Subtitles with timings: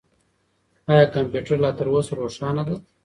[0.91, 2.75] آیا کمپیوټر لا تر اوسه روښانه دی؟